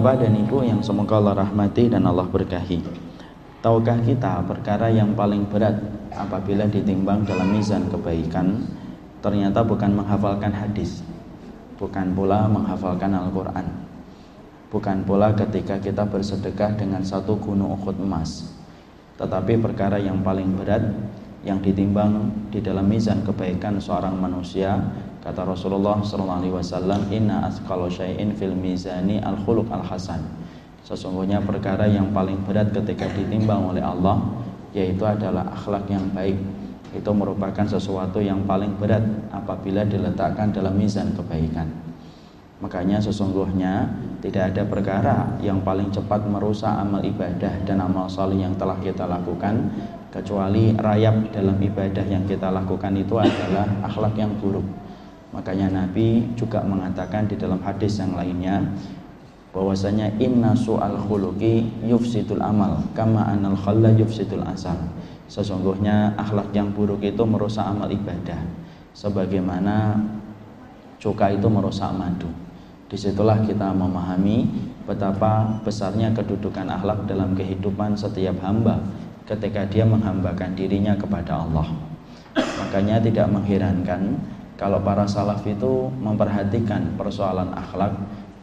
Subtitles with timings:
[0.00, 2.80] Bapak dan Ibu yang semoga Allah rahmati dan Allah berkahi.
[3.60, 5.76] Tahukah kita perkara yang paling berat
[6.16, 8.64] apabila ditimbang dalam mizan kebaikan
[9.20, 11.04] ternyata bukan menghafalkan hadis,
[11.76, 13.66] bukan pula menghafalkan Al-Quran,
[14.72, 18.56] bukan pula ketika kita bersedekah dengan satu gunung Uhud emas,
[19.20, 20.96] tetapi perkara yang paling berat
[21.46, 24.76] yang ditimbang di dalam mizan kebaikan seorang manusia
[25.24, 27.88] kata Rasulullah SAW inna asqalu
[28.36, 30.20] fil mizani al khuluq al hasan
[30.84, 34.40] sesungguhnya perkara yang paling berat ketika ditimbang oleh Allah
[34.70, 36.38] yaitu adalah akhlak yang baik.
[36.90, 41.70] Itu merupakan sesuatu yang paling berat apabila diletakkan dalam mizan kebaikan.
[42.60, 43.88] Makanya sesungguhnya
[44.20, 49.08] tidak ada perkara yang paling cepat merusak amal ibadah dan amal saleh yang telah kita
[49.08, 49.70] lakukan
[50.10, 54.66] kecuali rayap dalam ibadah yang kita lakukan itu adalah akhlak yang buruk.
[55.30, 58.58] Makanya Nabi juga mengatakan di dalam hadis yang lainnya
[59.54, 64.74] bahwasanya inna su'al khuluqi yufsidul amal kama anal khalla yufsidul asal.
[65.30, 68.42] Sesungguhnya akhlak yang buruk itu merusak amal ibadah.
[68.90, 69.94] Sebagaimana
[70.98, 72.26] cuka itu merusak madu.
[72.90, 74.50] Di situlah kita memahami
[74.82, 78.82] betapa besarnya kedudukan akhlak dalam kehidupan setiap hamba
[79.30, 81.70] ketika dia menghambakan dirinya kepada Allah.
[82.34, 84.18] Makanya tidak mengherankan
[84.58, 87.94] kalau para salaf itu memperhatikan persoalan akhlak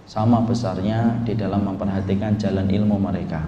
[0.07, 3.43] sama besarnya di dalam memperhatikan jalan ilmu mereka.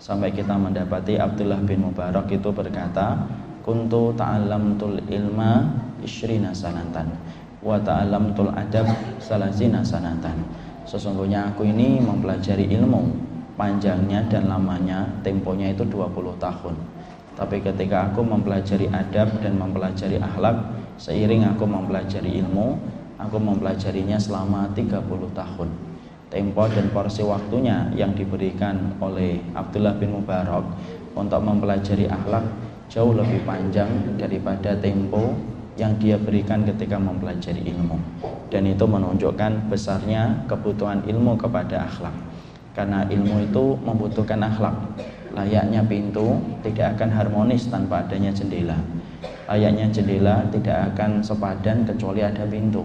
[0.00, 3.28] Sampai kita mendapati Abdullah bin Mubarak itu berkata,
[3.60, 5.68] "Kuntu ta'allamtul ilma
[6.00, 7.12] isyrina sanatan
[7.60, 8.88] wa ta'allamtul adab
[9.20, 10.40] salasina sanatan."
[10.88, 13.27] Sesungguhnya aku ini mempelajari ilmu
[13.58, 16.74] panjangnya dan lamanya temponya itu 20 tahun.
[17.34, 20.54] Tapi ketika aku mempelajari adab dan mempelajari akhlak
[20.94, 22.78] seiring aku mempelajari ilmu
[23.18, 25.02] aku mempelajarinya selama 30
[25.34, 25.68] tahun.
[26.28, 30.62] Tempo dan porsi waktunya yang diberikan oleh Abdullah bin Mubarak
[31.18, 32.46] untuk mempelajari akhlak
[32.86, 33.88] jauh lebih panjang
[34.20, 35.34] daripada tempo
[35.80, 37.96] yang dia berikan ketika mempelajari ilmu.
[38.52, 42.28] Dan itu menunjukkan besarnya kebutuhan ilmu kepada akhlak
[42.76, 44.74] karena ilmu itu membutuhkan akhlak.
[45.34, 48.76] Layaknya pintu tidak akan harmonis tanpa adanya jendela.
[49.46, 52.82] Layaknya jendela tidak akan sepadan kecuali ada pintu.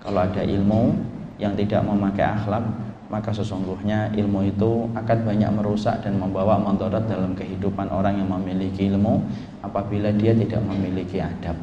[0.00, 0.94] Kalau ada ilmu
[1.36, 2.64] yang tidak memakai akhlak
[3.06, 8.90] maka sesungguhnya ilmu itu akan banyak merusak dan membawa mandarat dalam kehidupan orang yang memiliki
[8.90, 9.22] ilmu
[9.62, 11.54] apabila dia tidak memiliki adab.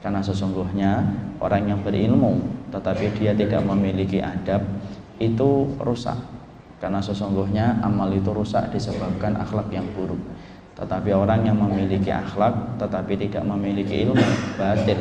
[0.00, 1.04] Karena sesungguhnya
[1.44, 2.40] orang yang berilmu
[2.72, 4.64] tetapi dia tidak memiliki adab
[5.20, 6.37] itu rusak
[6.78, 10.18] karena sesungguhnya amal itu rusak disebabkan akhlak yang buruk.
[10.78, 14.98] Tetapi orang yang memiliki akhlak tetapi tidak memiliki ilmu batil.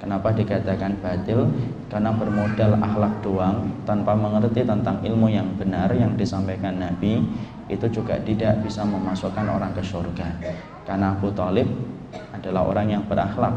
[0.00, 1.44] Kenapa dikatakan batil?
[1.92, 7.20] Karena bermodal akhlak doang tanpa mengerti tentang ilmu yang benar yang disampaikan Nabi
[7.68, 10.40] itu juga tidak bisa memasukkan orang ke surga.
[10.88, 11.68] Karena Abu Talib
[12.32, 13.52] adalah orang yang berakhlak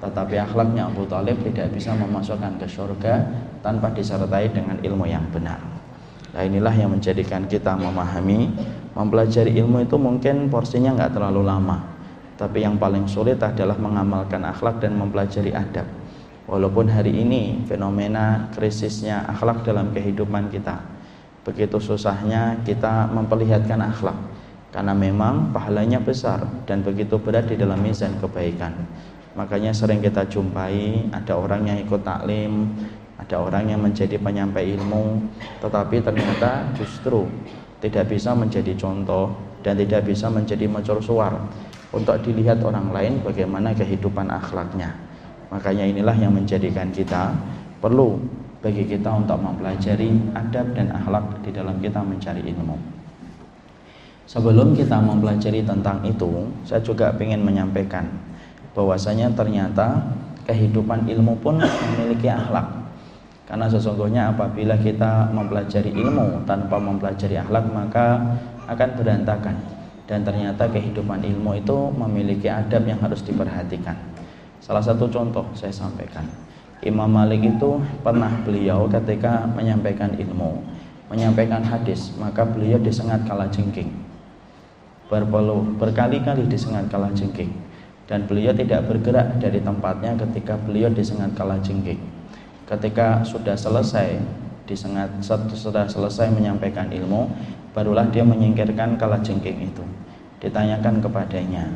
[0.00, 3.22] tetapi akhlaknya Abu Talib tidak bisa memasukkan ke surga
[3.60, 5.81] tanpa disertai dengan ilmu yang benar
[6.32, 8.52] Nah inilah yang menjadikan kita memahami
[8.92, 11.80] Mempelajari ilmu itu mungkin porsinya nggak terlalu lama.
[12.36, 15.88] Tapi yang paling sulit adalah mengamalkan akhlak dan mempelajari adab.
[16.44, 20.92] Walaupun hari ini fenomena krisisnya akhlak dalam kehidupan kita
[21.42, 24.14] Begitu susahnya kita memperlihatkan akhlak.
[24.70, 28.72] Karena memang pahalanya besar dan begitu berat di dalam mizan kebaikan.
[29.36, 32.72] Makanya sering kita jumpai ada orang yang ikut taklim
[33.22, 35.22] ada orang yang menjadi penyampai ilmu
[35.62, 37.30] tetapi ternyata justru
[37.78, 40.66] tidak bisa menjadi contoh dan tidak bisa menjadi
[40.98, 41.34] suar.
[41.92, 44.96] Untuk dilihat orang lain bagaimana kehidupan akhlaknya.
[45.52, 47.36] Makanya inilah yang menjadikan kita
[47.84, 48.16] perlu
[48.64, 52.78] bagi kita untuk mempelajari adab dan akhlak di dalam kita mencari ilmu.
[54.24, 58.08] Sebelum kita mempelajari tentang itu saya juga ingin menyampaikan
[58.72, 60.00] bahwasanya ternyata
[60.48, 62.81] kehidupan ilmu pun memiliki akhlak
[63.52, 68.16] karena sesungguhnya apabila kita mempelajari ilmu tanpa mempelajari akhlak maka
[68.64, 69.52] akan berantakan.
[70.08, 73.92] Dan ternyata kehidupan ilmu itu memiliki adab yang harus diperhatikan.
[74.56, 76.24] Salah satu contoh saya sampaikan.
[76.80, 80.56] Imam Malik itu pernah beliau ketika menyampaikan ilmu,
[81.12, 83.92] menyampaikan hadis, maka beliau disengat kala jengking.
[85.76, 87.52] Berkali-kali disengat kala jengking.
[88.08, 92.00] Dan beliau tidak bergerak dari tempatnya ketika beliau disengat kala jengking
[92.68, 94.18] ketika sudah selesai
[94.66, 95.10] disengat
[95.52, 97.28] sudah selesai menyampaikan ilmu
[97.74, 99.84] barulah dia menyingkirkan kala jengking itu.
[100.42, 101.70] Ditanyakan kepadanya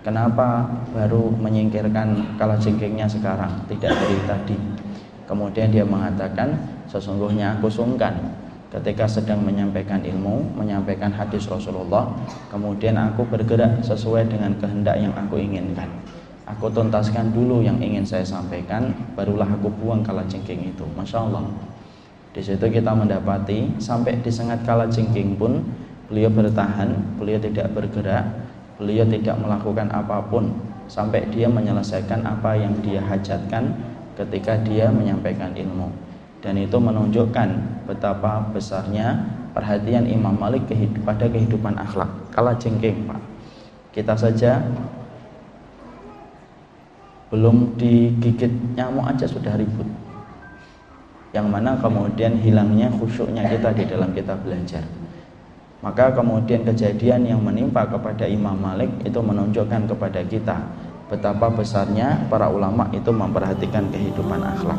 [0.00, 3.64] kenapa baru menyingkirkan kala jengkingnya sekarang?
[3.68, 4.56] Tidak dari tadi.
[5.28, 6.58] Kemudian dia mengatakan
[6.90, 8.40] sesungguhnya aku sungkan.
[8.70, 12.06] Ketika sedang menyampaikan ilmu, menyampaikan hadis Rasulullah,
[12.54, 15.90] kemudian aku bergerak sesuai dengan kehendak yang aku inginkan.
[16.56, 20.82] Aku tuntaskan dulu yang ingin saya sampaikan, barulah aku buang kalajengking itu.
[20.98, 21.46] Masya Allah.
[22.30, 25.62] Di situ kita mendapati sampai di sengat kalajengking pun
[26.10, 28.26] beliau bertahan, beliau tidak bergerak,
[28.80, 30.50] beliau tidak melakukan apa pun
[30.90, 33.70] sampai dia menyelesaikan apa yang dia hajatkan
[34.18, 35.86] ketika dia menyampaikan ilmu
[36.42, 37.48] dan itu menunjukkan
[37.86, 39.22] betapa besarnya
[39.54, 40.66] perhatian Imam Malik
[41.06, 43.22] pada kehidupan akhlak kala jengking Pak
[43.94, 44.64] kita saja
[47.30, 49.86] belum digigit nyamuk aja sudah ribut
[51.30, 54.82] yang mana kemudian hilangnya khusyuknya kita di dalam kita belajar
[55.80, 60.58] maka kemudian kejadian yang menimpa kepada Imam Malik itu menunjukkan kepada kita
[61.08, 64.78] betapa besarnya para ulama itu memperhatikan kehidupan akhlak.